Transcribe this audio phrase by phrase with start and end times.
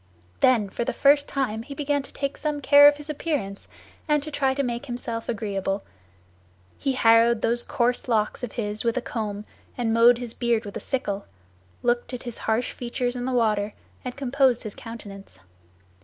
[0.39, 3.67] Then for the first time he began to take some care of his appearance,
[4.07, 5.83] and to try to make himself agreeable;
[6.79, 9.45] he harrowed those coarse locks of his with a comb,
[9.77, 11.25] and mowed his beard with a sickle,
[11.83, 15.39] looked at his harsh features in the water, and composed his countenance.